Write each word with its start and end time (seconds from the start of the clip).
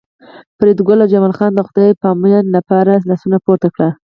فریدګل 0.57 0.99
او 1.03 1.11
جمال 1.11 1.33
خان 1.37 1.51
د 1.55 1.59
خدای 1.67 1.91
پامانۍ 2.01 2.39
لپاره 2.55 2.93
لاسونه 3.09 3.37
پورته 3.45 3.67
کړل 3.73 3.91